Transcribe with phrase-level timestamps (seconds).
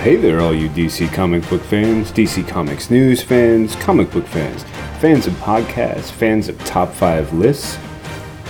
[0.00, 4.62] hey there, all you DC comic book fans, DC Comics news fans, comic book fans,
[4.98, 7.76] fans of podcasts, fans of top five lists.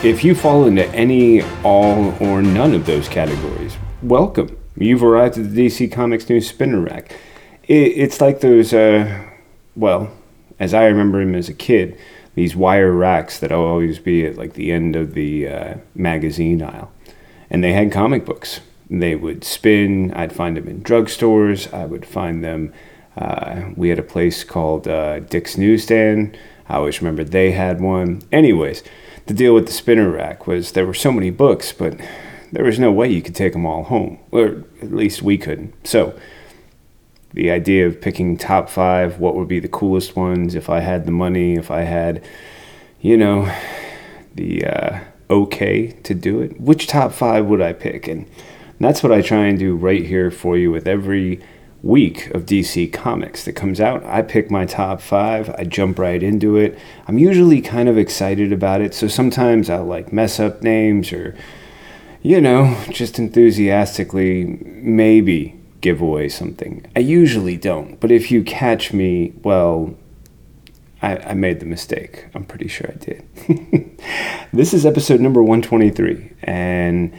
[0.05, 4.57] If you fall into any, all, or none of those categories, welcome.
[4.77, 7.17] You've arrived at the DC Comics news spinner rack.
[7.65, 9.21] it's like those, uh,
[9.75, 10.13] well,
[10.61, 11.99] as I remember them as a kid,
[12.37, 16.63] these wire racks that will always be at like the end of the uh, magazine
[16.63, 16.93] aisle.
[17.51, 20.13] And they had comic books they would spin.
[20.13, 21.73] I'd find them in drugstores.
[21.73, 22.73] I would find them.
[23.17, 26.37] Uh, we had a place called uh, Dick's Newsstand.
[26.69, 28.23] I always remember they had one.
[28.33, 28.83] Anyways,
[29.27, 32.01] the deal with the spinner rack was there were so many books, but
[32.53, 35.87] there was no way you could take them all home, or at least we couldn't.
[35.87, 36.19] So,
[37.33, 41.07] the idea of picking top five, what would be the coolest ones if I had
[41.07, 42.25] the money, if I had,
[43.01, 43.53] you know,
[44.35, 48.09] the uh, okay to do it, which top five would I pick?
[48.09, 48.27] And
[48.81, 51.39] and that's what I try and do right here for you with every
[51.83, 54.03] week of DC Comics that comes out.
[54.07, 56.79] I pick my top five, I jump right into it.
[57.07, 61.37] I'm usually kind of excited about it, so sometimes I'll like mess up names or,
[62.23, 66.91] you know, just enthusiastically maybe give away something.
[66.97, 69.95] I usually don't, but if you catch me, well,
[71.03, 72.29] I, I made the mistake.
[72.35, 74.01] I'm pretty sure I did.
[74.55, 77.13] this is episode number 123, and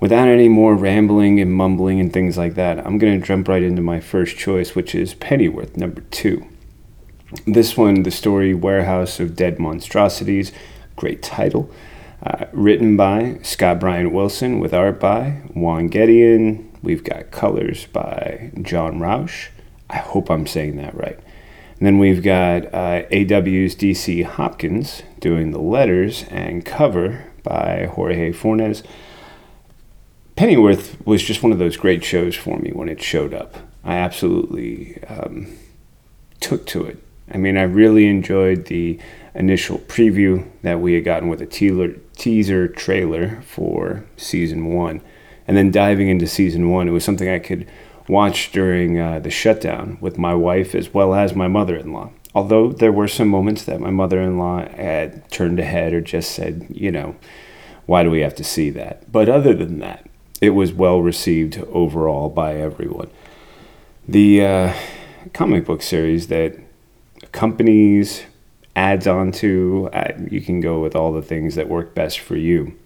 [0.00, 3.62] without any more rambling and mumbling and things like that, I'm going to jump right
[3.62, 6.46] into my first choice, which is Pennyworth, number two.
[7.46, 10.52] This one, The Story Warehouse of Dead Monstrosities,
[10.94, 11.70] great title.
[12.22, 16.66] Uh, written by Scott Bryan Wilson with art by Juan Gedeon.
[16.82, 19.50] We've got colors by John Rauch.
[19.90, 21.18] I hope I'm saying that right.
[21.78, 28.32] And then we've got uh, AW's DC Hopkins doing the letters and cover by Jorge
[28.32, 28.82] Fornes.
[30.36, 33.56] Pennyworth was just one of those great shows for me when it showed up.
[33.82, 35.56] I absolutely um,
[36.40, 36.98] took to it.
[37.32, 39.00] I mean, I really enjoyed the
[39.34, 45.00] initial preview that we had gotten with a teaser, trailer for season one.
[45.48, 47.66] And then diving into season one, it was something I could
[48.06, 52.10] watch during uh, the shutdown with my wife as well as my mother in law.
[52.34, 56.32] Although there were some moments that my mother in law had turned ahead or just
[56.32, 57.16] said, you know,
[57.86, 59.10] why do we have to see that?
[59.10, 60.06] But other than that,
[60.46, 63.10] it was well received overall by everyone.
[64.06, 64.74] The uh,
[65.32, 66.56] comic book series that
[67.22, 68.22] accompanies,
[68.76, 72.36] adds on to, uh, you can go with all the things that work best for
[72.36, 72.78] you,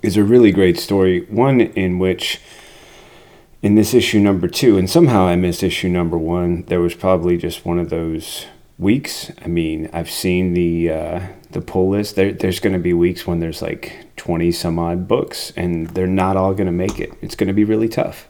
[0.00, 1.26] is a really great story.
[1.26, 2.40] One in which,
[3.60, 7.36] in this issue number two, and somehow I missed issue number one, there was probably
[7.36, 8.46] just one of those
[8.78, 9.30] weeks.
[9.42, 11.20] I mean, I've seen the uh,
[11.50, 12.16] the pull list.
[12.16, 16.06] There, there's going to be weeks when there's like 20 some odd books, and they're
[16.06, 17.12] not all going to make it.
[17.20, 18.28] It's going to be really tough.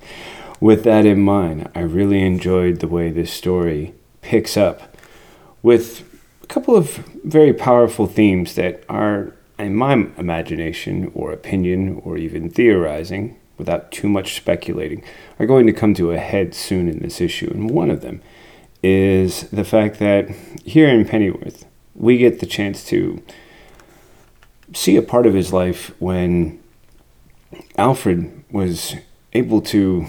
[0.60, 4.96] with that in mind, I really enjoyed the way this story picks up
[5.62, 6.04] with
[6.42, 12.50] a couple of very powerful themes that are, in my imagination or opinion or even
[12.50, 15.04] theorizing, without too much speculating,
[15.38, 17.50] are going to come to a head soon in this issue.
[17.52, 18.22] And one of them
[18.82, 20.30] is the fact that
[20.64, 23.22] here in Pennyworth, we get the chance to
[24.74, 26.58] see a part of his life when
[27.76, 28.94] Alfred was
[29.32, 30.06] able to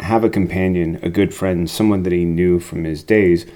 [0.00, 3.46] have a companion, a good friend, someone that he knew from his days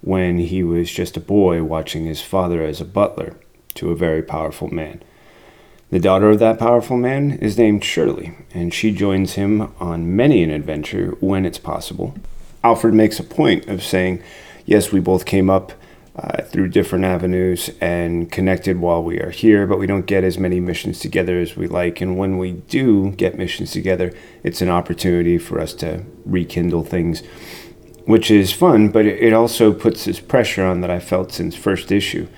[0.00, 3.36] when he was just a boy watching his father as a butler
[3.74, 5.02] to a very powerful man.
[5.90, 10.42] The daughter of that powerful man is named Shirley, and she joins him on many
[10.42, 12.14] an adventure when it's possible.
[12.64, 14.22] Alfred makes a point of saying,
[14.64, 15.72] Yes, we both came up
[16.14, 20.38] uh, through different avenues and connected while we are here, but we don't get as
[20.38, 22.00] many missions together as we like.
[22.00, 24.12] And when we do get missions together,
[24.42, 27.22] it's an opportunity for us to rekindle things,
[28.04, 31.90] which is fun, but it also puts this pressure on that I felt since first
[31.90, 32.28] issue,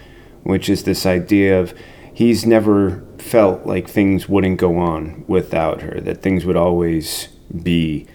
[0.45, 1.75] which is this idea of
[2.13, 7.29] he's never felt like things wouldn't go on without her, that things would always
[7.63, 8.07] be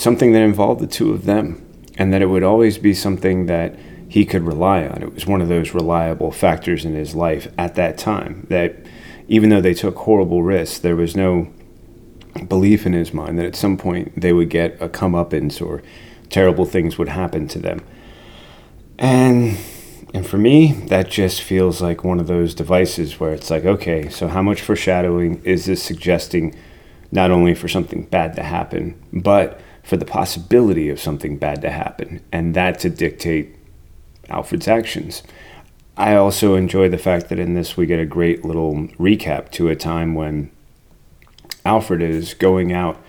[0.00, 1.66] something that involved the two of them
[1.98, 3.76] and that it would always be something that
[4.08, 5.02] he could rely on.
[5.02, 8.74] It was one of those reliable factors in his life at that time that
[9.28, 11.52] even though they took horrible risks, there was no
[12.48, 15.82] belief in his mind that at some point they would get a comeuppance or
[16.30, 17.84] terrible things would happen to them.
[18.98, 19.58] And
[20.12, 24.08] and for me, that just feels like one of those devices where it's like, okay,
[24.08, 26.56] so how much foreshadowing is this suggesting
[27.12, 29.60] not only for something bad to happen, but
[29.90, 33.56] for the possibility of something bad to happen, and that to dictate
[34.28, 35.24] Alfred's actions.
[35.96, 39.68] I also enjoy the fact that in this we get a great little recap to
[39.68, 40.52] a time when
[41.64, 43.02] Alfred is going out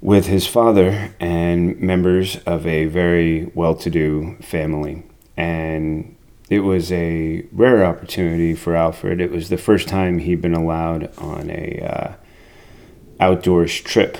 [0.00, 5.02] with his father and members of a very well to do family.
[5.36, 6.16] And
[6.48, 9.20] it was a rare opportunity for Alfred.
[9.20, 12.12] It was the first time he'd been allowed on a uh,
[13.20, 14.16] outdoors trip,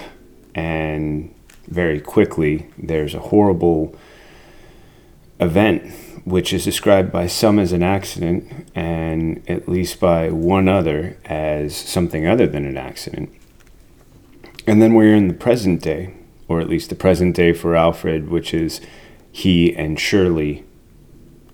[0.54, 1.34] and
[1.68, 3.94] very quickly there's a horrible
[5.40, 5.92] event
[6.24, 11.74] which is described by some as an accident and at least by one other as
[11.76, 13.32] something other than an accident.
[14.66, 16.14] And then we're in the present day,
[16.46, 18.80] or at least the present day for Alfred, which is
[19.32, 20.64] he and Shirley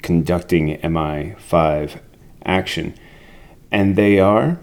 [0.03, 2.01] conducting MI5
[2.45, 2.95] action.
[3.71, 4.59] And they are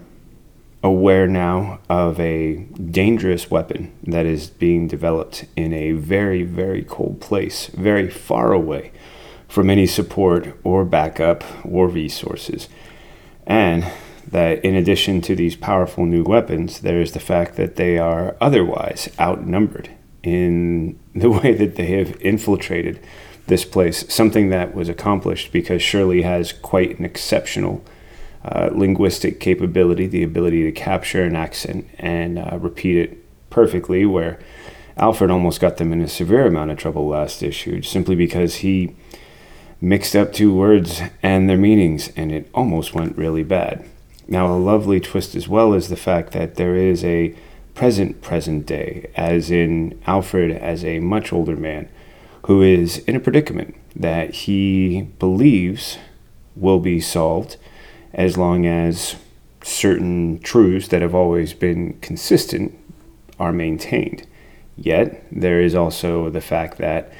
[0.82, 2.56] aware now of a
[2.90, 8.90] dangerous weapon that is being developed in a very, very cold place, very far away
[9.48, 12.68] from any support or backup or resources.
[13.46, 13.86] And
[14.26, 18.36] that in addition to these powerful new weapons, there is the fact that they are
[18.40, 19.90] otherwise outnumbered
[20.22, 22.98] in the way that they have infiltrated
[23.46, 27.84] this place, something that was accomplished because Shirley has quite an exceptional
[28.44, 34.38] uh, linguistic capability, the ability to capture an accent and uh, repeat it perfectly, where
[34.96, 38.94] Alfred almost got them in a severe amount of trouble last issue simply because he
[39.80, 43.84] mixed up two words and their meanings, and it almost went really bad.
[44.28, 47.34] Now, a lovely twist as well is the fact that there is a
[47.74, 51.88] present present day, as in Alfred as a much older man
[52.46, 55.98] who is in a predicament that he believes
[56.54, 57.56] will be solved
[58.14, 59.16] as long as
[59.62, 62.76] certain truths that have always been consistent
[63.38, 64.26] are maintained.
[64.76, 67.12] Yet, there is also the fact that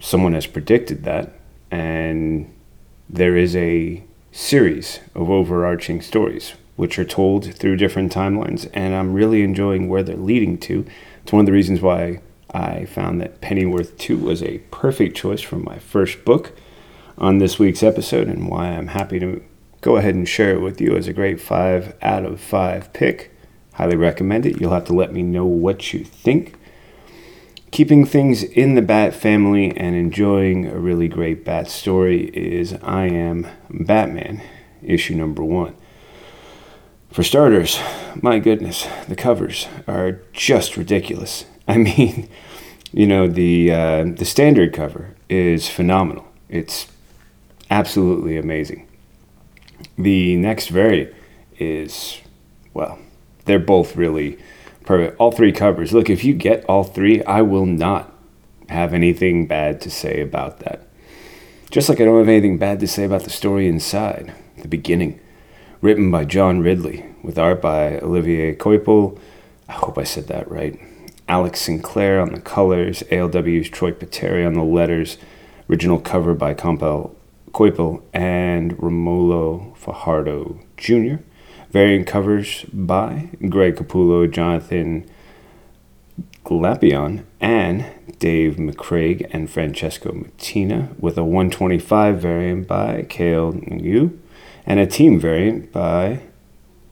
[0.00, 1.32] someone has predicted that,
[1.70, 2.52] and
[3.08, 9.14] there is a series of overarching stories which are told through different timelines, and I'm
[9.14, 10.84] really enjoying where they're leading to.
[11.22, 12.20] It's one of the reasons why
[12.52, 16.52] I found that Pennyworth 2 was a perfect choice for my first book
[17.16, 19.42] on this week's episode, and why I'm happy to
[19.84, 23.30] go ahead and share it with you as a great 5 out of 5 pick.
[23.74, 24.60] Highly recommend it.
[24.60, 26.54] You'll have to let me know what you think
[27.74, 33.06] keeping things in the Bat family and enjoying a really great Bat story is I
[33.06, 34.40] Am Batman,
[34.80, 35.74] issue number one.
[37.10, 37.80] For starters,
[38.22, 41.46] my goodness, the covers are just ridiculous.
[41.66, 42.28] I mean,
[42.92, 46.28] you know, the, uh, the standard cover is phenomenal.
[46.48, 46.86] It's
[47.72, 48.86] absolutely amazing.
[49.96, 51.14] The next variant
[51.58, 52.20] is,
[52.72, 52.98] well,
[53.44, 54.38] they're both really
[54.84, 55.18] Perfect.
[55.18, 55.92] All three covers.
[55.92, 58.12] Look, if you get all three, I will not
[58.68, 60.86] have anything bad to say about that.
[61.70, 65.20] Just like I don't have anything bad to say about the story inside, the beginning.
[65.80, 69.18] Written by John Ridley, with art by Olivier Coipel.
[69.68, 70.78] I hope I said that right.
[71.26, 75.16] Alex Sinclair on the colors, ALW's Troy Peteri on the letters,
[75.68, 77.16] original cover by Compel
[77.54, 81.22] Coipel and Romulo Fajardo Jr.
[81.70, 85.08] Variant covers by Greg Capullo, Jonathan
[86.44, 87.86] Glapion, and
[88.18, 94.18] Dave McCraig and Francesco Mattina, with a 125 variant by Kael Ngu,
[94.66, 96.20] and a team variant by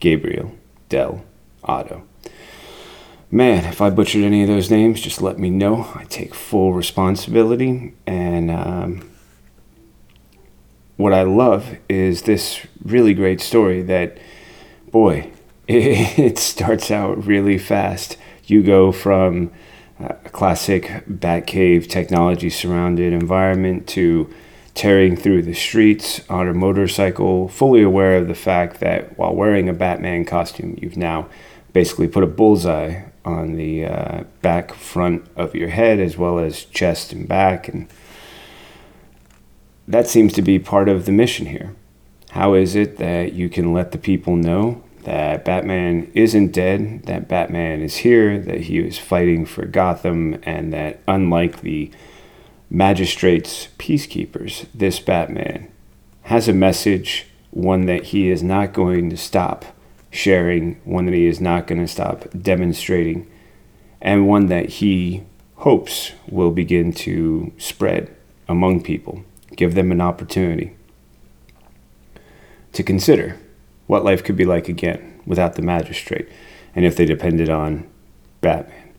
[0.01, 0.53] Gabriel
[0.89, 1.25] Del
[1.65, 2.05] Otto.
[3.31, 5.91] Man, if I butchered any of those names, just let me know.
[5.95, 7.95] I take full responsibility.
[8.07, 9.12] And um,
[11.03, 14.19] what I love is this really great story that
[14.91, 15.31] boy,
[15.69, 18.17] it, starts out really fast.
[18.45, 19.51] You go from
[19.99, 24.33] a classic Batcave technology surrounded environment to
[24.75, 29.69] tearing through the streets on a motorcycle, fully aware of the fact that while wearing
[29.69, 31.29] a Batman costume, you've now
[31.73, 36.65] basically put a bullseye on the uh, back front of your head as well as
[36.65, 37.69] chest and back.
[37.69, 37.89] And
[39.93, 41.77] that seems to be part of the mission here.
[42.31, 47.29] How is it that you can let the people know that Batman isn't dead, that
[47.29, 51.91] Batman is here, that he is fighting for Gotham, and that unlike the
[52.71, 55.71] magistrates, peacekeepers, this Batman
[56.23, 59.67] has a message, one that he is not going to stop
[60.11, 63.31] sharing, one that he is not going to stop demonstrating,
[64.01, 65.23] and one that he
[65.57, 68.17] hopes will begin to spread
[68.49, 69.23] among people,
[69.57, 70.77] give them an opportunity
[72.73, 73.39] to consider
[73.87, 76.29] what life could be like again without the magistrate
[76.75, 77.89] and if they depended on
[78.41, 78.93] Batman.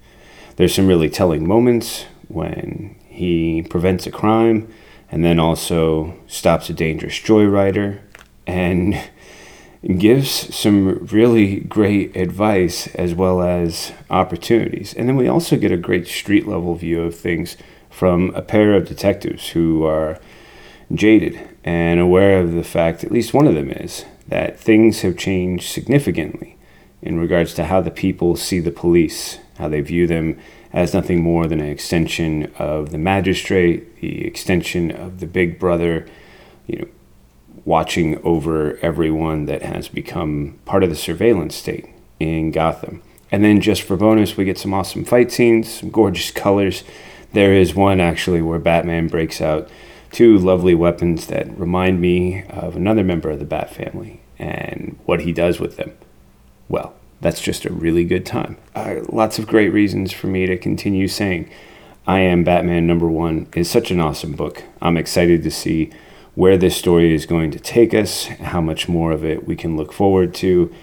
[0.55, 4.71] There's some really telling moments when he prevents a crime
[5.11, 7.99] and then also stops a dangerous joyrider
[8.45, 8.99] and
[9.97, 14.93] gives some really great advice as well as opportunities.
[14.93, 17.57] And then we also get a great street level view of things
[17.89, 20.19] from a pair of detectives who are
[20.93, 25.17] jaded and aware of the fact, at least one of them is, that things have
[25.17, 26.57] changed significantly
[27.01, 30.39] in regards to how the people see the police, how they view them
[30.71, 36.07] as nothing more than an extension of the magistrate, the extension of the big brother,
[36.65, 36.87] you know,
[37.65, 41.87] watching over everyone that has become part of the surveillance state
[42.19, 43.01] in Gotham.
[43.31, 46.83] And then just for bonus, we get some awesome fight scenes, some gorgeous colors.
[47.31, 49.69] There is one actually where Batman breaks out
[50.13, 55.21] two lovely weapons that remind me of another member of the Bat family and what
[55.21, 55.97] he does with them.
[56.69, 58.57] Well, that's just a really good time.
[58.75, 61.49] Uh, lots of great reasons for me to continue saying
[62.05, 64.63] I Am Batman number one is such an awesome book.
[64.81, 65.91] I'm excited to see
[66.35, 69.77] where this story is going to take us, how much more of it we can
[69.77, 70.73] look forward to.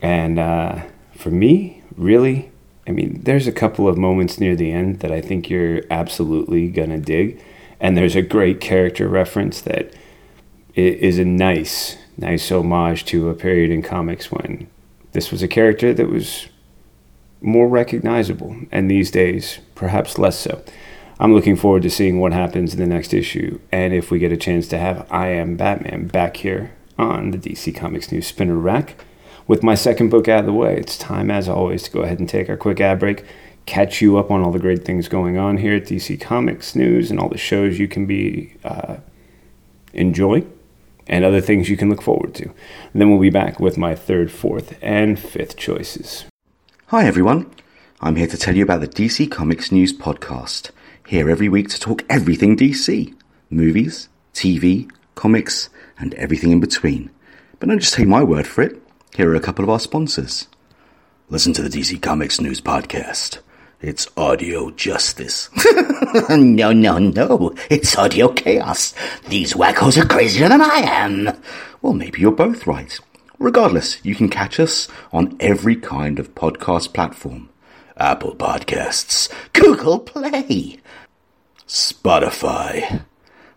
[0.00, 0.82] And uh,
[1.16, 2.50] for me, really,
[2.86, 6.68] I mean, there's a couple of moments near the end that I think you're absolutely
[6.68, 7.42] going to dig.
[7.84, 9.92] And there's a great character reference that
[10.74, 14.68] is a nice, nice homage to a period in comics when
[15.12, 16.48] this was a character that was
[17.42, 20.62] more recognizable, and these days, perhaps less so.
[21.20, 24.32] I'm looking forward to seeing what happens in the next issue, and if we get
[24.32, 28.56] a chance to have I Am Batman back here on the DC Comics News Spinner
[28.56, 28.96] Rack.
[29.46, 32.18] With my second book out of the way, it's time, as always, to go ahead
[32.18, 33.26] and take our quick ad break,
[33.66, 37.10] catch you up on all the great things going on here at DC Comics News
[37.10, 38.96] and all the shows you can be uh,
[39.92, 40.44] enjoy
[41.06, 42.44] and other things you can look forward to.
[42.44, 46.24] And then we'll be back with my third, fourth, and fifth choices.
[46.88, 47.50] Hi, everyone.
[48.00, 50.70] I'm here to tell you about the DC Comics News Podcast.
[51.06, 53.14] Here every week to talk everything DC
[53.50, 55.68] movies, TV, comics,
[55.98, 57.10] and everything in between.
[57.60, 58.80] But don't just take my word for it.
[59.14, 60.48] Here are a couple of our sponsors.
[61.28, 63.38] Listen to the DC Comics News Podcast.
[63.84, 65.50] It's audio justice.
[66.30, 67.54] no, no, no.
[67.68, 68.94] It's audio chaos.
[69.28, 71.28] These wackos are crazier than I am.
[71.82, 72.98] Well, maybe you're both right.
[73.38, 77.50] Regardless, you can catch us on every kind of podcast platform.
[77.98, 80.78] Apple Podcasts, Google Play,
[81.68, 83.04] Spotify,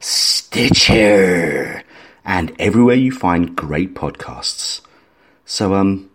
[0.02, 1.84] Stitcher,
[2.26, 4.82] and everywhere you find great podcasts.
[5.46, 6.10] So, um,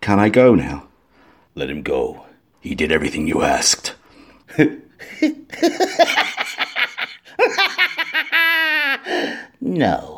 [0.00, 0.88] can I go now?
[1.54, 2.24] Let him go.
[2.60, 3.94] He did everything you asked.
[9.60, 10.17] no.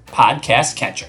[0.11, 1.07] podcast catcher.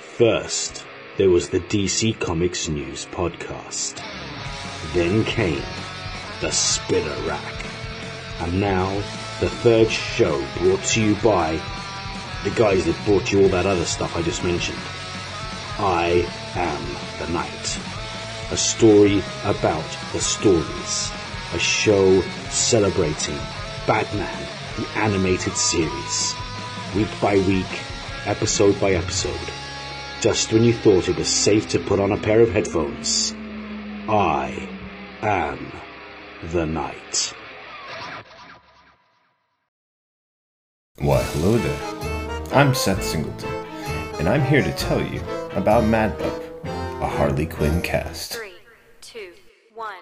[0.00, 0.84] First,
[1.18, 4.02] there was the DC Comics News podcast.
[4.94, 5.62] Then came
[6.40, 7.64] the Spinner Rack.
[8.40, 8.94] And now,
[9.40, 11.60] the third show brought to you by
[12.44, 14.78] the guys that brought you all that other stuff I just mentioned.
[15.78, 16.82] I Am
[17.18, 17.80] the Knight.
[18.52, 21.10] A story about the stories.
[21.52, 23.36] A show celebrating
[23.86, 24.45] Batman,
[24.76, 26.34] the animated series.
[26.94, 27.80] Week by week,
[28.26, 29.52] episode by episode
[30.20, 33.34] just when you thought it was safe to put on a pair of headphones.
[34.08, 34.68] I
[35.22, 35.72] am
[36.50, 37.32] the night.
[40.98, 42.52] Why, hello there.
[42.52, 43.52] I'm Seth Singleton,
[44.18, 45.20] and I'm here to tell you
[45.52, 48.32] about Mad Pup, a Harley Quinn cast.
[48.32, 48.54] Three,
[49.02, 49.32] two,
[49.74, 49.94] one.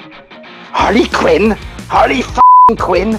[0.00, 1.52] Harley Quinn?
[1.88, 3.18] Harley f***ing Quinn?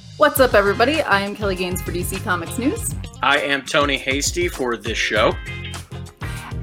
[0.17, 1.01] What's up, everybody?
[1.01, 5.33] I am Kelly Gaines for DC Comics News, I am Tony Hasty for this show.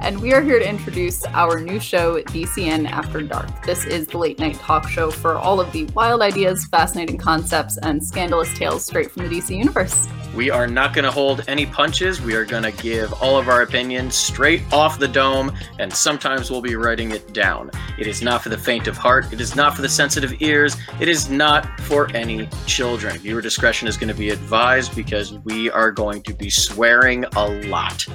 [0.00, 3.64] And we are here to introduce our new show, DCN After Dark.
[3.64, 7.78] This is the late night talk show for all of the wild ideas, fascinating concepts,
[7.78, 10.09] and scandalous tales straight from the DC Universe.
[10.35, 12.21] We are not going to hold any punches.
[12.21, 16.50] We are going to give all of our opinions straight off the dome, and sometimes
[16.50, 17.71] we'll be writing it down.
[17.99, 19.33] It is not for the faint of heart.
[19.33, 20.76] It is not for the sensitive ears.
[21.00, 23.19] It is not for any children.
[23.19, 27.49] Viewer discretion is going to be advised because we are going to be swearing a
[27.69, 28.07] lot.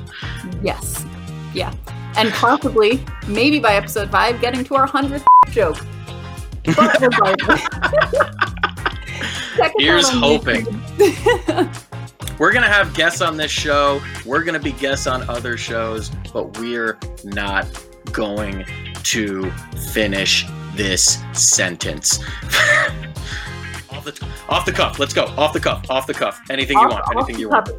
[0.62, 1.06] Yes.
[1.54, 1.74] Yeah.
[2.16, 5.78] And possibly, maybe by episode 5, getting to our 100th joke.
[6.76, 7.62] But regardless.
[9.56, 10.66] Check us Here's hoping.
[12.40, 14.02] We're going to have guests on this show.
[14.26, 17.68] We're going to be guests on other shows, but we're not
[18.12, 18.66] going
[19.04, 19.52] to
[19.92, 20.46] finish
[20.76, 22.20] this sentence.
[23.92, 25.00] off, the, off the cuff.
[25.00, 25.26] Let's go.
[25.38, 25.90] Off the cuff.
[25.90, 26.40] Off the cuff.
[26.50, 27.04] Anything you want.
[27.16, 27.70] Anything you want.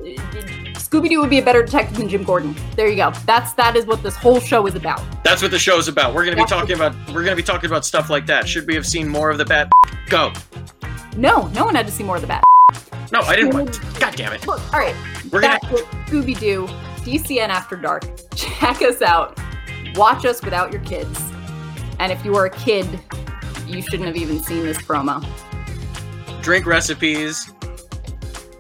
[0.84, 2.54] Scooby Doo would be a better detective than Jim Gordon.
[2.76, 3.10] There you go.
[3.24, 5.00] That's that is what this whole show is about.
[5.24, 6.14] That's what the show's about.
[6.14, 8.46] We're going to be talking about we're going to be talking about stuff like that.
[8.46, 9.72] Should we have seen more of the bat?
[10.08, 10.32] Go.
[11.16, 12.42] No, no one had to see more of the bat.
[13.12, 13.78] No, I didn't want.
[14.00, 14.44] God damn it.
[14.46, 14.96] Look, all right.
[15.30, 15.82] We're gonna- That's.
[16.10, 16.66] Scooby Doo,
[17.04, 18.02] DCN After Dark.
[18.34, 19.38] Check us out.
[19.94, 21.20] Watch us without your kids.
[22.00, 22.88] And if you were a kid,
[23.68, 25.24] you shouldn't have even seen this promo.
[26.42, 27.52] drink recipes,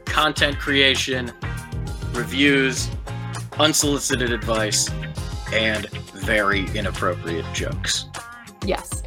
[0.04, 1.32] content creation,
[2.14, 2.88] reviews,
[3.58, 4.90] unsolicited advice,
[5.52, 8.06] and very inappropriate jokes.
[8.64, 9.02] Yes.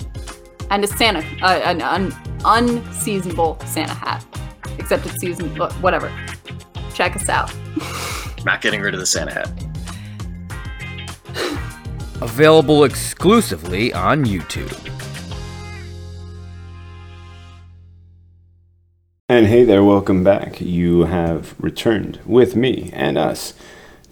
[0.70, 2.14] And a Santa, uh, an un-
[2.46, 4.26] unseasonable Santa hat.
[4.78, 5.50] Except it's season,
[5.82, 6.12] whatever.
[6.94, 7.54] Check us out.
[8.46, 9.50] Not getting rid of the Santa hat.
[12.22, 14.74] Available exclusively on YouTube.
[19.30, 20.62] And hey there, welcome back.
[20.62, 23.54] You have returned with me and us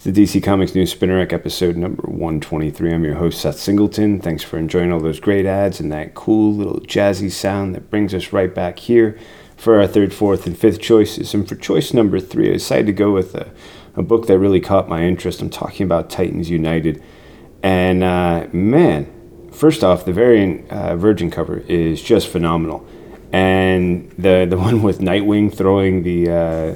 [0.00, 2.92] to DC Comics News Spinner Rack episode number 123.
[2.92, 4.20] I'm your host, Seth Singleton.
[4.20, 8.12] Thanks for enjoying all those great ads and that cool little jazzy sound that brings
[8.12, 9.18] us right back here
[9.56, 11.32] for our third, fourth, and fifth choices.
[11.32, 13.50] And for choice number three, I decided to go with a,
[13.94, 15.40] a book that really caught my interest.
[15.40, 17.02] I'm talking about Titans United.
[17.62, 22.86] And uh, man, first off, the variant uh, Virgin cover is just phenomenal.
[23.32, 26.74] And the, the one with Nightwing throwing the uh,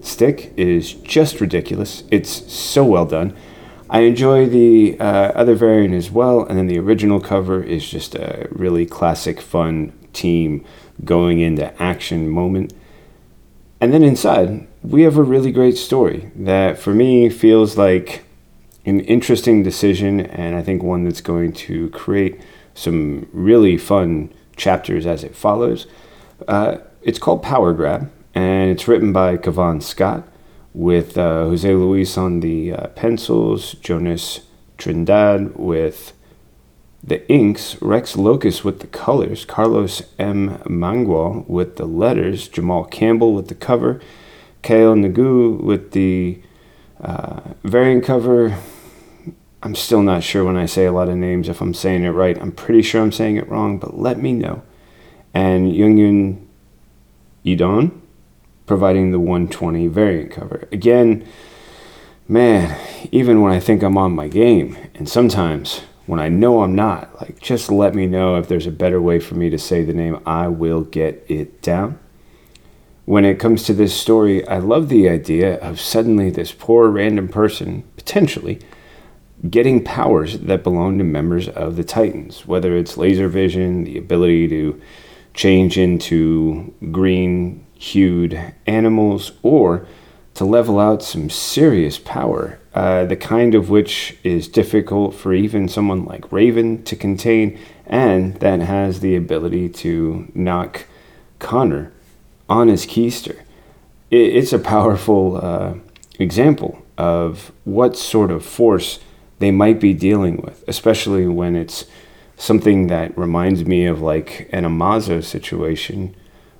[0.00, 2.04] stick is just ridiculous.
[2.10, 3.36] It's so well done.
[3.88, 8.14] I enjoy the uh, other variant as well, and then the original cover is just
[8.14, 10.64] a really classic, fun team
[11.04, 12.72] going into action moment.
[13.82, 18.24] And then inside, we have a really great story that for me feels like
[18.86, 22.40] an interesting decision, and I think one that's going to create
[22.74, 24.32] some really fun
[24.62, 25.86] chapters as it follows.
[26.46, 30.22] Uh, it's called Power Grab, and it's written by Cavan Scott
[30.72, 34.40] with uh, Jose Luis on the uh, pencils, Jonas
[34.78, 36.12] Trindade with
[37.02, 40.58] the inks, Rex Lokus with the colors, Carlos M.
[40.66, 44.00] Mangual with the letters, Jamal Campbell with the cover,
[44.62, 46.40] Kael Ngu with the
[47.00, 48.56] uh, variant cover.
[49.62, 52.10] I'm still not sure when I say a lot of names if I'm saying it
[52.10, 52.40] right.
[52.40, 54.62] I'm pretty sure I'm saying it wrong, but let me know.
[55.32, 56.44] And Yungyun
[57.44, 58.00] Idon
[58.66, 60.68] providing the 120 variant cover.
[60.72, 61.26] Again,
[62.26, 62.76] man,
[63.12, 67.20] even when I think I'm on my game, and sometimes when I know I'm not,
[67.20, 69.94] like just let me know if there's a better way for me to say the
[69.94, 70.20] name.
[70.26, 72.00] I will get it down.
[73.04, 77.28] When it comes to this story, I love the idea of suddenly this poor random
[77.28, 78.60] person, potentially,
[79.48, 84.48] getting powers that belong to members of the Titans, whether it's laser vision, the ability
[84.48, 84.80] to
[85.34, 89.86] change into green hued animals, or
[90.34, 95.68] to level out some serious power, uh, the kind of which is difficult for even
[95.68, 100.86] someone like Raven to contain, and that has the ability to knock
[101.38, 101.92] Connor
[102.48, 103.40] on his keister.
[104.10, 105.74] It, it's a powerful uh,
[106.18, 109.00] example of what sort of force
[109.42, 111.86] they might be dealing with, especially when it's
[112.36, 116.14] something that reminds me of like an Amazo situation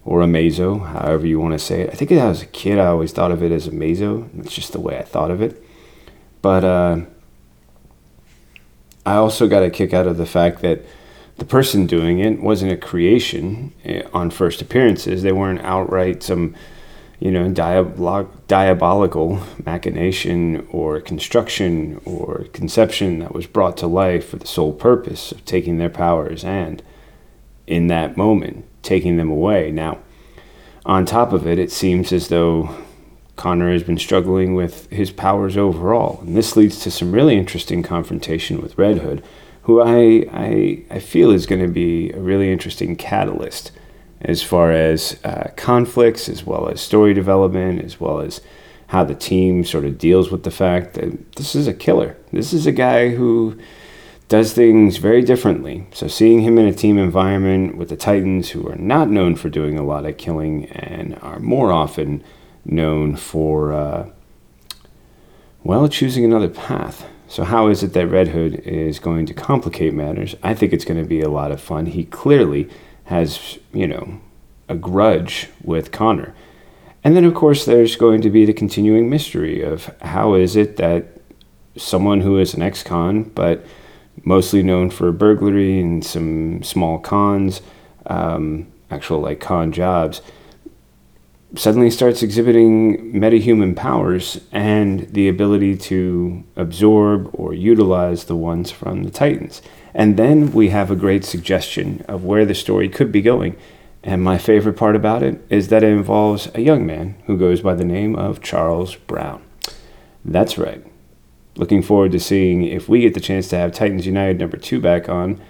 [0.04, 1.90] or a Mazo, however you want to say it.
[1.90, 4.28] I think as a kid, I always thought of it as a Mazo.
[4.40, 5.62] It's just the way I thought of it.
[6.42, 7.02] But uh,
[9.06, 10.84] I also got a kick out of the fact that
[11.36, 15.22] the person doing it wasn't a creation eh, on first appearances.
[15.22, 16.56] They weren't outright some,
[17.22, 24.36] you know, diabol- diabolical machination or construction or conception that was brought to life for
[24.38, 26.82] the sole purpose of taking their powers and,
[27.68, 29.70] in that moment, taking them away.
[29.70, 29.98] Now,
[30.84, 32.74] on top of it, it seems as though
[33.36, 37.84] Connor has been struggling with his powers overall, and this leads to some really interesting
[37.84, 39.22] confrontation with Red Hood,
[39.62, 43.70] who I I, I feel is going to be a really interesting catalyst
[44.22, 48.40] as far as uh, conflicts, as well as story development, as well as
[48.88, 52.16] how the team sort of deals with the fact that this is a killer.
[52.30, 53.58] This is a guy who
[54.28, 55.86] does things very differently.
[55.92, 59.48] So seeing him in a team environment with the Titans, who are not known for
[59.48, 62.22] doing a lot of killing and are more often
[62.64, 64.08] known for, uh,
[65.64, 67.06] well, choosing another path.
[67.28, 70.36] So, how is it that Red Hood is going to complicate matters?
[70.42, 71.86] I think it's going to be a lot of fun.
[71.86, 72.68] He clearly
[73.04, 74.20] has, you know,
[74.68, 76.34] a grudge with Connor.
[77.04, 80.76] And then, of course, there's going to be the continuing mystery of how is it
[80.76, 81.20] that
[81.76, 83.64] someone who is an ex con, but
[84.24, 87.60] mostly known for burglary and some small cons,
[88.06, 90.22] um, actual like con jobs,
[91.54, 99.04] suddenly starts exhibiting metahuman powers and the ability to absorb or utilize the ones from
[99.04, 99.60] the Titans.
[99.94, 103.56] And then we have a great suggestion of where the story could be going.
[104.02, 107.60] And my favorite part about it is that it involves a young man who goes
[107.60, 109.42] by the name of Charles Brown.
[110.24, 110.84] That's right.
[111.56, 114.80] Looking forward to seeing if we get the chance to have Titans United number two
[114.80, 115.40] back on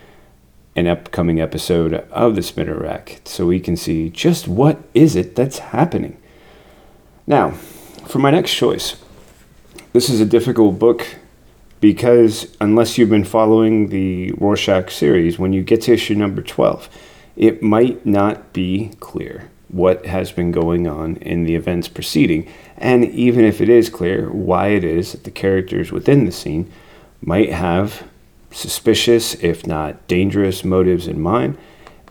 [0.74, 5.36] an upcoming episode of the Spinner Rack so we can see just what is it
[5.36, 6.16] that's happening.
[7.26, 7.52] Now,
[8.06, 8.96] for my next choice,
[9.92, 11.06] this is a difficult book
[11.80, 16.88] because unless you've been following the Rorschach series, when you get to issue number 12,
[17.36, 23.04] it might not be clear what has been going on in the events preceding, and
[23.06, 26.70] even if it is clear why it is that the characters within the scene
[27.20, 28.06] might have
[28.52, 31.58] suspicious, if not dangerous, motives in mind,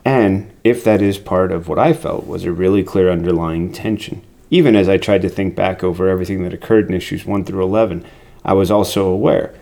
[0.04, 4.22] and if that is part of what I felt was a really clear underlying tension.
[4.50, 7.62] Even as I tried to think back over everything that occurred in issues 1 through
[7.62, 8.04] 11,
[8.44, 9.54] I was also aware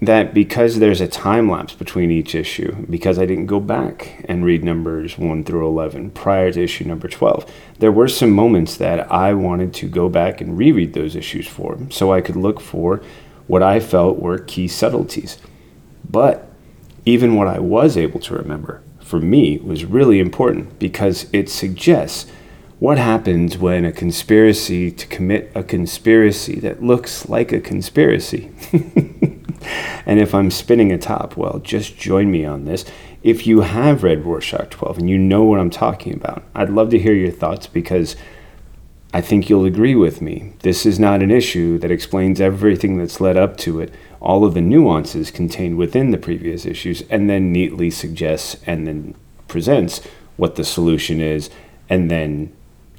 [0.00, 4.44] that because there's a time lapse between each issue, because I didn't go back and
[4.44, 9.10] read numbers 1 through 11 prior to issue number 12, there were some moments that
[9.10, 13.02] I wanted to go back and reread those issues for so I could look for
[13.48, 15.38] what I felt were key subtleties.
[16.10, 16.48] But
[17.04, 22.30] even what I was able to remember for me was really important because it suggests
[22.78, 28.52] what happens when a conspiracy to commit a conspiracy that looks like a conspiracy.
[30.06, 32.84] and if I'm spinning a top, well, just join me on this.
[33.22, 36.90] If you have read Rorschach 12 and you know what I'm talking about, I'd love
[36.90, 38.14] to hear your thoughts because
[39.12, 40.52] I think you'll agree with me.
[40.60, 44.54] This is not an issue that explains everything that's led up to it all of
[44.54, 49.14] the nuances contained within the previous issues and then neatly suggests and then
[49.46, 50.00] presents
[50.36, 51.50] what the solution is
[51.88, 52.52] and then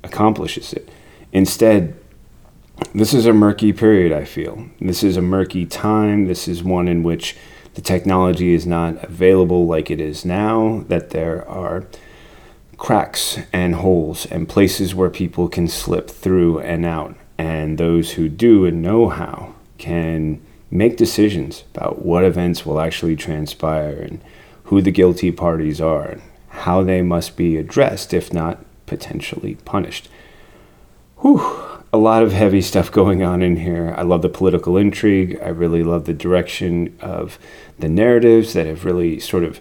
[0.04, 0.90] accomplishes it.
[1.32, 1.96] Instead,
[2.94, 4.68] this is a murky period, I feel.
[4.80, 6.26] This is a murky time.
[6.26, 7.36] This is one in which
[7.76, 11.86] the technology is not available like it is now, that there are
[12.78, 17.16] cracks and holes and places where people can slip through and out.
[17.38, 23.16] And those who do and know how can make decisions about what events will actually
[23.16, 24.22] transpire and
[24.66, 30.10] who the guilty parties are and how they must be addressed, if not potentially punished.
[31.18, 31.42] Whew,
[31.92, 33.94] a lot of heavy stuff going on in here.
[33.98, 35.40] I love the political intrigue.
[35.42, 37.40] I really love the direction of
[37.80, 39.60] the narratives that have really sort of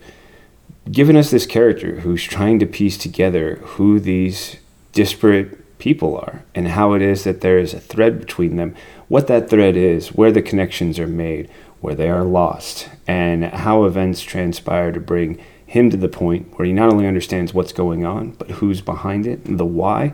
[0.90, 4.57] given us this character who's trying to piece together who these
[4.92, 8.75] disparate people are and how it is that there is a thread between them
[9.09, 11.49] what that thread is, where the connections are made,
[11.81, 16.67] where they are lost, and how events transpire to bring him to the point where
[16.67, 20.12] he not only understands what's going on, but who's behind it, and the why.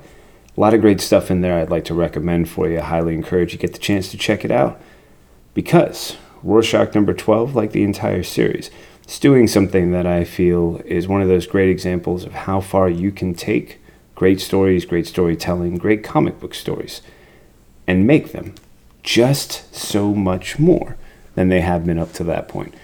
[0.57, 2.79] A lot of great stuff in there I'd like to recommend for you.
[2.79, 4.81] I highly encourage you get the chance to check it out.
[5.53, 8.71] Because Rorschach number 12, like the entire series,
[9.09, 12.89] is doing something that I feel is one of those great examples of how far
[12.89, 13.81] you can take
[14.15, 17.03] great stories, great storytelling, great comic book stories,
[17.87, 18.55] and make them
[19.03, 20.97] just so much more
[21.35, 22.75] than they have been up to that point.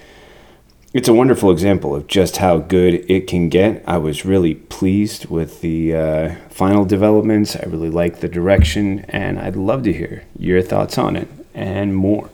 [0.93, 3.85] It's a wonderful example of just how good it can get.
[3.87, 7.55] I was really pleased with the uh, final developments.
[7.55, 11.95] I really like the direction, and I'd love to hear your thoughts on it and
[11.95, 12.29] more.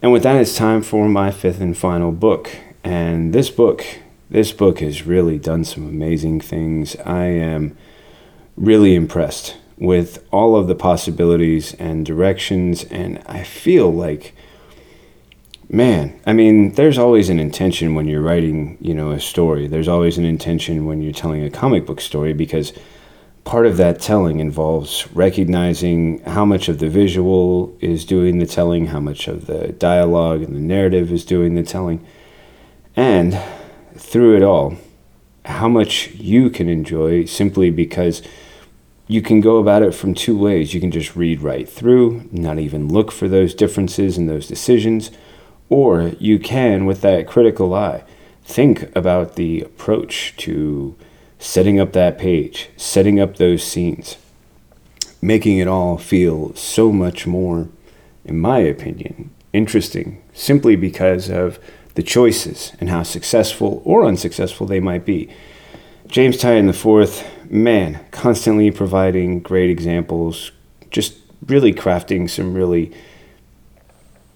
[0.00, 2.56] And with that, it's time for my fifth and final book.
[2.84, 3.84] And this book,
[4.30, 6.96] this book has really done some amazing things.
[7.04, 7.76] I am
[8.56, 14.34] really impressed with all of the possibilities and directions, and I feel like
[15.72, 19.86] man i mean there's always an intention when you're writing you know a story there's
[19.86, 22.72] always an intention when you're telling a comic book story because
[23.44, 28.86] part of that telling involves recognizing how much of the visual is doing the telling
[28.86, 32.04] how much of the dialogue and the narrative is doing the telling
[32.96, 33.40] and
[34.00, 34.76] through it all
[35.44, 38.22] how much you can enjoy simply because
[39.06, 40.74] you can go about it from two ways.
[40.74, 45.10] You can just read right through not even look for those differences and those decisions
[45.70, 48.02] or you can, with that critical eye,
[48.42, 50.96] think about the approach to
[51.38, 54.16] setting up that page, setting up those scenes,
[55.22, 57.68] making it all feel so much more,
[58.24, 61.58] in my opinion, interesting simply because of
[61.94, 65.28] the choices and how successful or unsuccessful they might be.
[66.06, 70.50] James Tynion IV, man, constantly providing great examples,
[70.90, 71.14] just
[71.46, 72.92] really crafting some really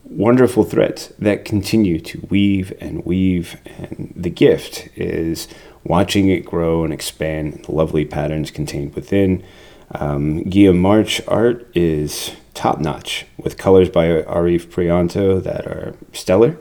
[0.04, 3.60] wonderful threads that continue to weave and weave.
[3.64, 5.48] And the gift is
[5.82, 9.44] watching it grow and expand the lovely patterns contained within.
[9.92, 16.56] Um, Guillaume March art is top notch with colors by Arif Prianto that are stellar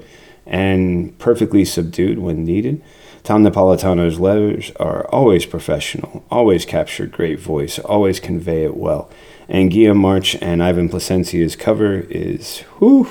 [0.46, 2.82] and perfectly subdued when needed.
[3.24, 9.10] Tom Napolitano's letters are always professional, always capture great voice, always convey it well.
[9.48, 13.08] And Guillaume March and Ivan Plascencia's cover is, whew,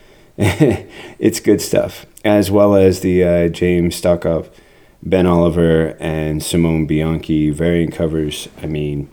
[0.36, 4.48] it's good stuff, as well as the uh, James Stokoe,
[5.02, 8.48] Ben Oliver, and Simone Bianchi variant covers.
[8.62, 9.10] I mean,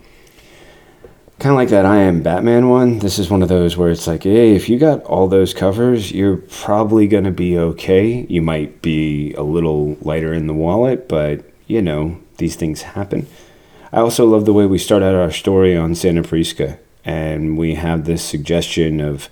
[1.38, 2.98] kind of like that I Am Batman one.
[3.00, 6.12] This is one of those where it's like, hey, if you got all those covers,
[6.12, 8.26] you're probably going to be okay.
[8.28, 13.26] You might be a little lighter in the wallet, but you know, these things happen.
[13.92, 17.74] I also love the way we start out our story on Santa Prisca, and we
[17.74, 19.28] have this suggestion of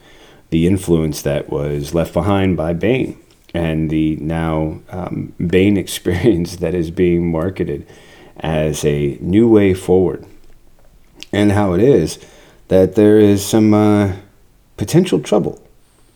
[0.50, 3.18] the influence that was left behind by Bane
[3.52, 7.86] and the now um, Bane experience that is being marketed
[8.36, 10.26] as a new way forward.
[11.32, 12.18] And how it is
[12.68, 14.16] that there is some uh,
[14.76, 15.62] potential trouble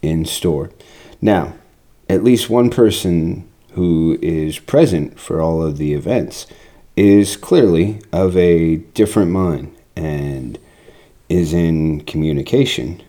[0.03, 0.71] in store.
[1.21, 1.55] Now,
[2.09, 6.47] at least one person who is present for all of the events
[6.97, 10.59] is clearly of a different mind and
[11.29, 13.03] is in communication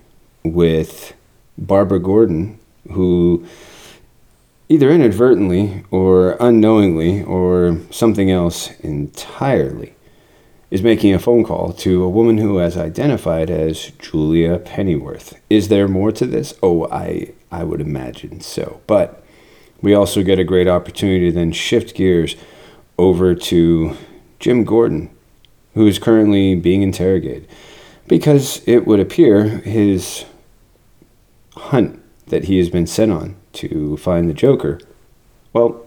[0.43, 1.13] with
[1.57, 2.59] Barbara Gordon,
[2.91, 3.45] who
[4.67, 9.93] either inadvertently or unknowingly or something else entirely
[10.71, 15.39] is making a phone call to a woman who has identified as Julia Pennyworth.
[15.49, 16.53] Is there more to this?
[16.61, 18.81] Oh, I I would imagine so.
[18.85, 19.23] But
[19.81, 22.35] we also get a great opportunity to then shift gears
[22.97, 23.97] over to
[24.39, 25.09] Jim Gordon,
[25.73, 27.47] who is currently being interrogated
[28.09, 30.25] because it would appear his
[31.55, 34.79] hunt that he has been sent on to find the Joker,
[35.53, 35.85] well,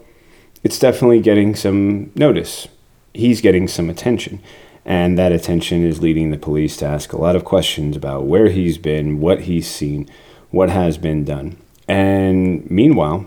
[0.62, 2.68] it's definitely getting some notice.
[3.12, 4.40] He's getting some attention.
[4.84, 8.48] And that attention is leading the police to ask a lot of questions about where
[8.48, 10.08] he's been, what he's seen,
[10.50, 11.56] what has been done.
[11.86, 13.26] And meanwhile,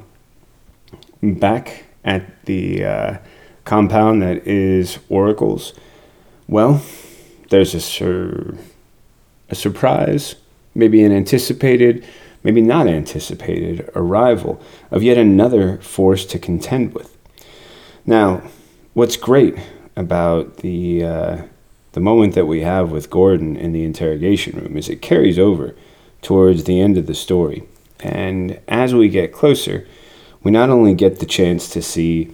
[1.22, 3.18] back at the uh,
[3.64, 5.74] compound that is Oracle's,
[6.48, 6.82] well,
[7.50, 8.58] there's a, sur-
[9.50, 10.36] a surprise,
[10.74, 12.06] maybe an anticipated
[12.46, 17.18] maybe not anticipated arrival of yet another force to contend with.
[18.06, 18.44] Now,
[18.94, 19.58] what's great
[19.96, 21.42] about the uh,
[21.94, 25.76] the moment that we have with Gordon in the interrogation room is it carries over
[26.22, 27.64] towards the end of the story,
[28.00, 29.88] and as we get closer,
[30.44, 32.34] we not only get the chance to see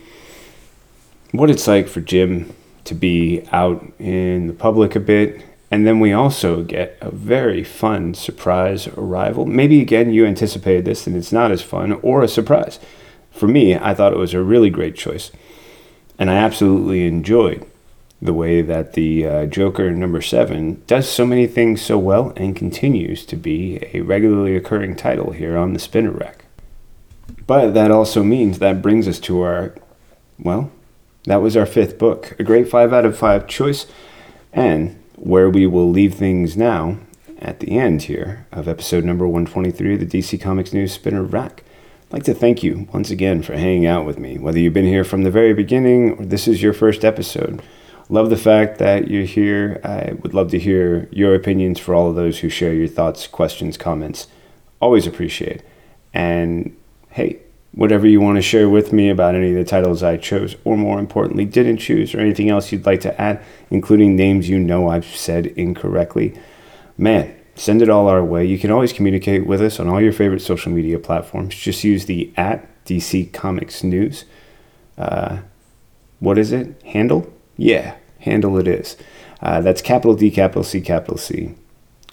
[1.32, 6.02] what it's like for Jim to be out in the public a bit and then
[6.02, 9.45] we also get a very fun surprise arrival.
[9.45, 12.78] Maybe again you anticipated this and it's not as fun or a surprise.
[13.32, 15.32] For me, I thought it was a really great choice.
[16.21, 17.65] And I absolutely enjoyed
[18.21, 22.55] the way that the uh, Joker number seven does so many things so well and
[22.55, 26.45] continues to be a regularly occurring title here on the spinner rack.
[27.47, 29.73] But that also means that brings us to our,
[30.38, 30.71] well,
[31.23, 32.36] that was our fifth book.
[32.38, 33.88] A great five out of five choice.
[34.53, 36.97] And where we will leave things now
[37.39, 41.63] at the end here of episode number 123 of the DC Comics News Spinner Rack.
[42.12, 44.84] I'd like to thank you once again for hanging out with me, whether you've been
[44.84, 47.62] here from the very beginning or this is your first episode.
[48.10, 49.80] Love the fact that you're here.
[49.86, 53.28] I would love to hear your opinions for all of those who share your thoughts,
[53.28, 54.28] questions, comments.
[54.82, 55.63] Always appreciate.
[56.13, 56.76] And
[57.12, 57.39] hey,
[57.71, 60.76] whatever you want to share with me about any of the titles I chose, or
[60.76, 64.89] more importantly, didn't choose, or anything else you'd like to add, including names you know
[64.89, 66.38] I've said incorrectly,
[66.97, 68.45] man, send it all our way.
[68.45, 71.55] You can always communicate with us on all your favorite social media platforms.
[71.55, 74.25] Just use the at DC Comics News.
[74.97, 75.39] Uh,
[76.19, 76.81] what is it?
[76.83, 77.31] Handle?
[77.57, 78.97] Yeah, handle it is.
[79.41, 81.55] Uh, that's capital D, capital C, capital C,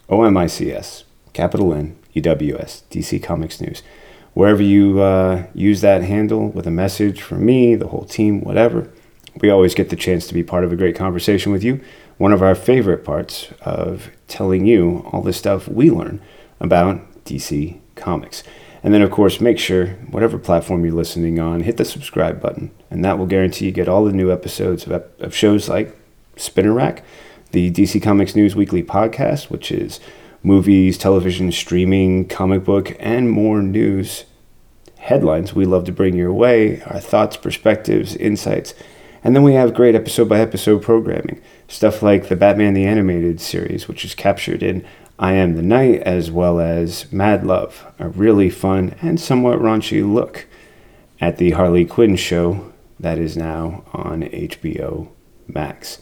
[0.08, 3.82] O M I C S, capital N, E W S, DC Comics News.
[4.34, 8.90] Wherever you uh, use that handle with a message for me, the whole team, whatever,
[9.40, 11.80] we always get the chance to be part of a great conversation with you.
[12.18, 16.20] One of our favorite parts of telling you all the stuff we learn
[16.60, 18.42] about DC Comics.
[18.82, 22.70] And then, of course, make sure, whatever platform you're listening on, hit the subscribe button.
[22.90, 25.96] And that will guarantee you get all the new episodes of, of shows like
[26.36, 27.04] Spinner Rack,
[27.52, 30.00] the DC Comics News Weekly podcast, which is
[30.42, 34.24] movies, television, streaming, comic book, and more news
[34.98, 38.74] headlines we love to bring your way, our thoughts, perspectives, insights.
[39.24, 41.40] And then we have great episode by episode programming.
[41.70, 44.86] Stuff like the Batman the Animated series, which is captured in
[45.18, 50.02] I Am the Night, as well as Mad Love, a really fun and somewhat raunchy
[50.02, 50.46] look
[51.20, 55.08] at the Harley Quinn show that is now on HBO
[55.46, 55.98] Max.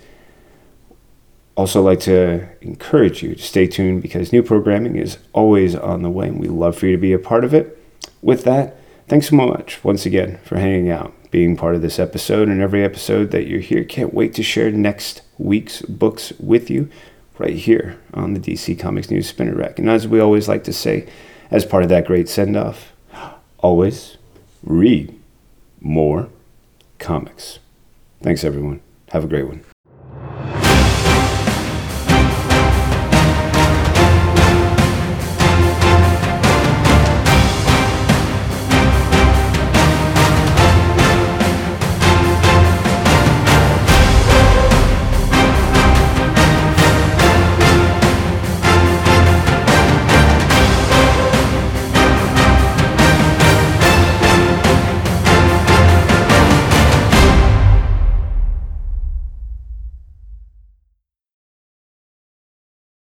[1.56, 6.10] Also, like to encourage you to stay tuned because new programming is always on the
[6.10, 7.76] way, and we love for you to be a part of it.
[8.22, 12.48] With that, thanks so much once again for hanging out, being part of this episode,
[12.48, 13.84] and every episode that you're here.
[13.84, 16.88] Can't wait to share next week's books with you
[17.36, 19.78] right here on the DC Comics News Spinner Rack.
[19.78, 21.06] And as we always like to say,
[21.50, 22.94] as part of that great send off,
[23.58, 24.16] always
[24.62, 25.14] read
[25.78, 26.30] more
[26.98, 27.58] comics.
[28.22, 28.80] Thanks, everyone.
[29.10, 29.75] Have a great one.